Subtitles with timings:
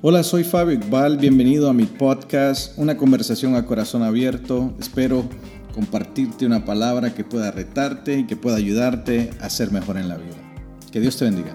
[0.00, 4.72] Hola, soy Fabio Iqbal, bienvenido a mi podcast, una conversación a corazón abierto.
[4.78, 5.24] Espero
[5.74, 10.16] compartirte una palabra que pueda retarte y que pueda ayudarte a ser mejor en la
[10.16, 10.36] vida.
[10.92, 11.52] Que Dios te bendiga.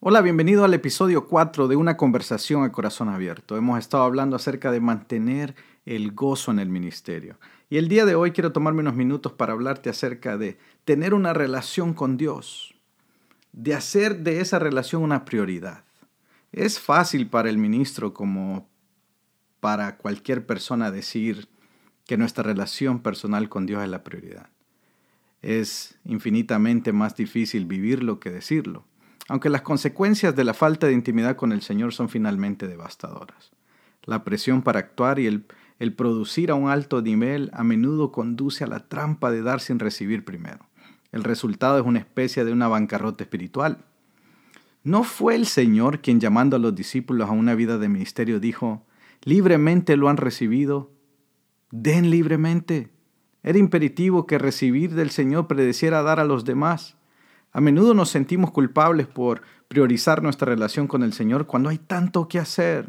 [0.00, 3.56] Hola, bienvenido al episodio 4 de una conversación a corazón abierto.
[3.56, 5.54] Hemos estado hablando acerca de mantener
[5.84, 7.38] el gozo en el ministerio.
[7.70, 11.32] Y el día de hoy quiero tomarme unos minutos para hablarte acerca de tener una
[11.34, 12.75] relación con Dios
[13.56, 15.82] de hacer de esa relación una prioridad.
[16.52, 18.68] Es fácil para el ministro como
[19.60, 21.48] para cualquier persona decir
[22.04, 24.50] que nuestra relación personal con Dios es la prioridad.
[25.42, 28.84] Es infinitamente más difícil vivirlo que decirlo,
[29.26, 33.50] aunque las consecuencias de la falta de intimidad con el Señor son finalmente devastadoras.
[34.04, 38.68] La presión para actuar y el, producir a un alto nivel a menudo conduce a
[38.68, 40.68] la trampa de dar sin recibir primero.
[41.12, 43.84] El resultado es una especie de una bancarrota espiritual.
[44.84, 48.86] ¿No fue el Señor quien llamando a los discípulos a una vida de ministerio dijo,
[49.22, 50.92] libremente lo han recibido,
[51.70, 52.90] den libremente?
[53.42, 56.96] Era imperativo que recibir del Señor predeciera dar a los demás.
[57.52, 62.28] A menudo nos sentimos culpables por priorizar nuestra relación con el Señor cuando hay tanto
[62.28, 62.86] que hacer,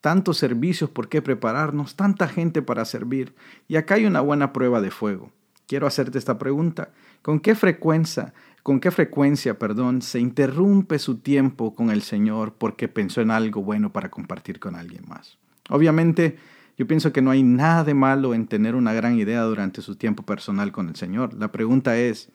[0.00, 3.34] tantos servicios por qué prepararnos, tanta gente para servir.
[3.68, 5.30] Y acá hay una buena prueba de fuego.
[5.66, 6.90] Quiero hacerte esta pregunta.
[7.22, 8.34] ¿Con qué frecuencia,
[8.64, 13.62] con qué frecuencia, perdón, se interrumpe su tiempo con el Señor porque pensó en algo
[13.62, 15.38] bueno para compartir con alguien más?
[15.70, 16.36] Obviamente,
[16.76, 19.94] yo pienso que no hay nada de malo en tener una gran idea durante su
[19.94, 21.34] tiempo personal con el Señor.
[21.34, 22.28] La pregunta es,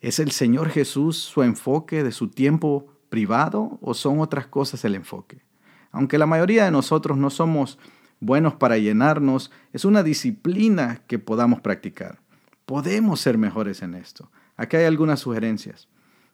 [0.00, 4.96] ¿es el Señor Jesús su enfoque de su tiempo privado o son otras cosas el
[4.96, 5.42] enfoque?
[5.92, 7.78] Aunque la mayoría de nosotros no somos
[8.18, 12.18] buenos para llenarnos, es una disciplina que podamos practicar.
[12.68, 14.30] Podemos ser mejores en esto.
[14.58, 15.88] Aquí hay algunas sugerencias.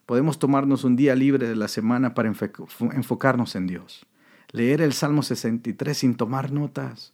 [0.04, 4.04] Podemos tomarnos un día libre de la semana para enfocarnos en Dios.
[4.50, 7.12] Leer el Salmo 63 sin tomar notas.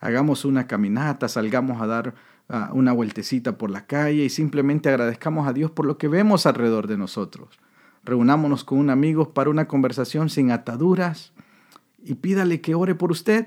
[0.00, 2.16] Hagamos una caminata, salgamos a dar
[2.72, 6.88] una vueltecita por la calle y simplemente agradezcamos a Dios por lo que vemos alrededor
[6.88, 7.60] de nosotros.
[8.02, 11.32] Reunámonos con un amigo para una conversación sin ataduras
[12.02, 13.46] y pídale que ore por usted.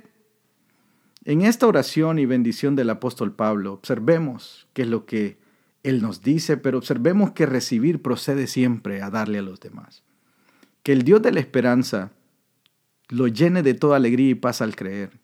[1.26, 5.38] En esta oración y bendición del apóstol Pablo, observemos qué es lo que
[5.84, 10.04] él nos dice, pero observemos que recibir procede siempre a darle a los demás.
[10.84, 12.12] Que el Dios de la esperanza
[13.10, 15.20] lo llene de toda alegría y paz al creer,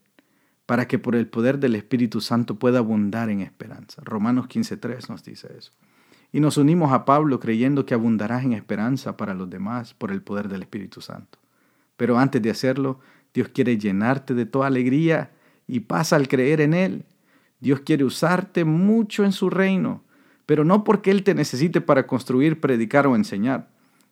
[0.66, 4.02] para que por el poder del Espíritu Santo pueda abundar en esperanza.
[4.04, 5.72] Romanos 15.3 nos dice eso.
[6.32, 10.22] Y nos unimos a Pablo creyendo que abundarás en esperanza para los demás por el
[10.22, 11.40] poder del Espíritu Santo.
[11.96, 13.00] Pero antes de hacerlo,
[13.34, 15.32] Dios quiere llenarte de toda alegría
[15.68, 17.06] y pasa al creer en Él.
[17.60, 20.04] Dios quiere usarte mucho en su reino,
[20.46, 23.70] pero no porque Él te necesite para construir, predicar o enseñar.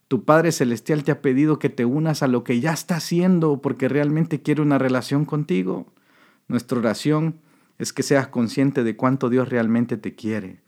[0.07, 3.61] Tu Padre Celestial te ha pedido que te unas a lo que ya está haciendo
[3.61, 5.87] porque realmente quiere una relación contigo.
[6.47, 7.39] Nuestra oración
[7.79, 10.61] es que seas consciente de cuánto Dios realmente te quiere,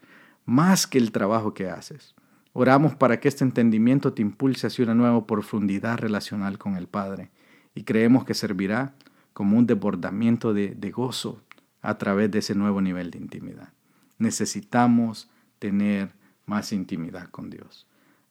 [0.45, 2.15] más que el trabajo que haces.
[2.53, 7.29] Oramos para que este entendimiento te impulse hacia una nueva profundidad relacional con el Padre
[7.75, 8.95] y creemos que servirá
[9.35, 11.41] como un desbordamiento de, gozo
[11.81, 13.73] a través de ese nuevo nivel de intimidad.
[14.17, 15.29] Necesitamos
[15.59, 16.13] tener
[16.45, 17.85] más intimidad con Dios.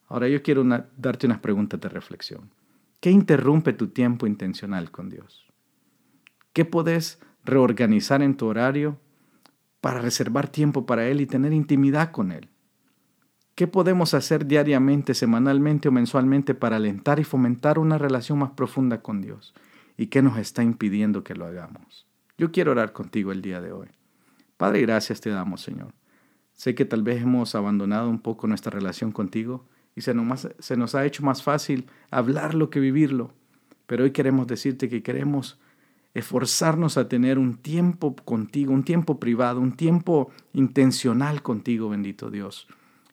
[0.07, 0.63] Ahora yo quiero
[0.97, 2.49] darte unas preguntas de reflexión.
[3.01, 5.45] ¿Qué interrumpe tu tiempo intencional con Dios?
[6.53, 8.97] ¿Qué podés reorganizar en tu horario
[9.81, 12.49] para reservar tiempo para Él y tener intimidad con Él?
[13.53, 19.03] ¿Qué podemos hacer diariamente, semanalmente o mensualmente para alentar y fomentar una relación más profunda
[19.03, 19.53] con Dios?
[19.97, 22.07] Y qué nos está impidiendo que lo hagamos.
[22.37, 23.87] Yo quiero orar contigo el día de hoy.
[24.57, 25.93] Padre, gracias te damos, Señor.
[26.53, 31.05] Sé que tal vez hemos abandonado un poco nuestra relación contigo y se nos, ha
[31.05, 33.33] hecho más fácil hablarlo que vivirlo.
[33.87, 35.59] Pero hoy queremos decirte que queremos
[36.13, 42.67] esforzarnos a tener un tiempo contigo, un tiempo privado, un tiempo intencional contigo, bendito Dios.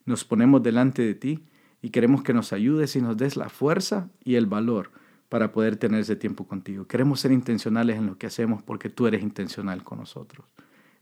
[0.06, 1.44] Nos ponemos delante de ti
[1.82, 4.90] y queremos que nos ayudes y nos des la fuerza y el valor
[5.32, 6.86] para poder tener ese tiempo contigo.
[6.86, 10.46] Queremos ser intencionales en lo que hacemos porque tú eres intencional con nosotros.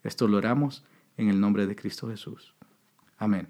[0.04, 0.84] Esto lo oramos
[1.16, 2.54] en el nombre de Cristo Jesús.
[3.18, 3.48] Amén.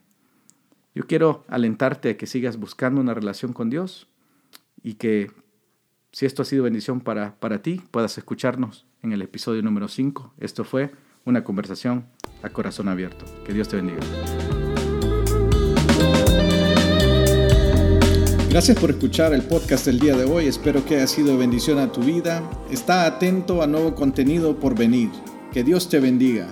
[0.94, 4.08] Yo quiero alentarte a que sigas buscando una relación con Dios
[4.82, 5.30] y que
[6.12, 10.32] si esto ha sido bendición para, para ti, puedas escucharnos en el episodio número 5.
[10.38, 10.92] Esto fue
[11.26, 12.06] una conversación
[12.42, 13.26] a corazón abierto.
[13.44, 14.00] Que Dios te bendiga.
[18.50, 20.48] Gracias por escuchar el podcast del día de hoy.
[20.48, 22.42] Espero que haya sido bendición a tu vida.
[22.68, 25.08] Está atento a nuevo contenido por venir.
[25.52, 26.48] Que Dios te bendiga.